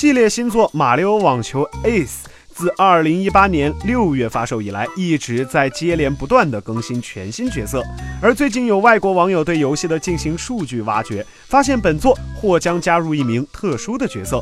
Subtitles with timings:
[0.00, 2.06] 系列新作《马里奥网球 Ace》
[2.54, 7.82] 自2018年6月发售以来，一直在接连不断的更新全新角色。
[8.22, 14.40] 而最近有外国网友对游戏的进行数据挖掘，发现本作或将加入一名特殊的角色，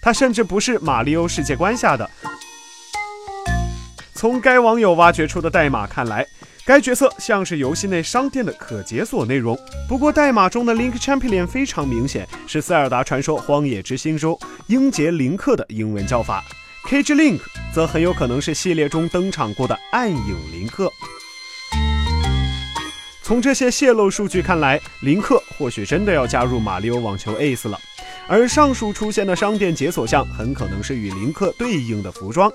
[0.00, 2.08] 他甚至不是马里奥世界观下的。
[4.14, 6.24] 从该网友挖掘出的代码看来，
[6.64, 9.58] 该角色像是游戏内商店的可解锁内容。
[9.88, 16.44] 不过，代码中的 Link Champion 非常明显是《塞尔达传说：荒野之心》中英杰林克的英文叫法
[16.88, 17.40] ，Cage Link
[17.74, 20.90] 则很有可能是系列中登场过的暗影林克。
[23.22, 27.78] 从这些泄露数据看来，林克或许真的要加入马里奥网球 Ace 了，
[28.28, 32.50] 而上述出现的商店解锁项很可能是与林克对应的服装。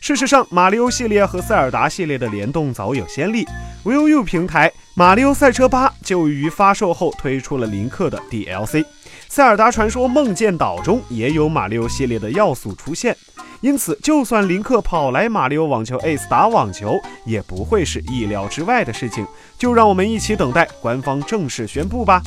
[0.00, 3.44] 事实上，马里奥系列和塞尔达系列的联动早有先例。
[3.84, 8.82] Wii U 平台《马里奥赛车8》就于发售后推出了林克的 DLC，
[9.28, 13.16] 《塞尔达传说：梦见岛》中也有马里奥系列的要素出现。
[13.60, 19.26] 因此，就算林克跑来马里奥网球 Ace 打网球，也不会是意料之外的事情。
[19.56, 22.22] 就让我们一起等待官方正式宣布吧。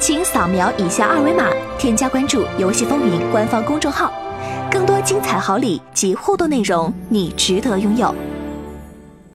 [0.00, 1.46] 请扫描以下二维码，
[1.78, 4.12] 添加关注“游戏风云”官方公众号，
[4.68, 8.12] 更多精彩好礼及互动内容，你值得拥有。